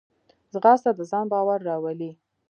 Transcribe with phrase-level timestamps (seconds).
[0.53, 2.11] ځغاسته د ځان باور راولي